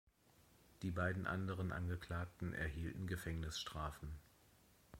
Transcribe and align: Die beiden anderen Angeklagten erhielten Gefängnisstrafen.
Die 0.81 0.89
beiden 0.89 1.27
anderen 1.27 1.71
Angeklagten 1.71 2.55
erhielten 2.55 3.05
Gefängnisstrafen. 3.05 4.09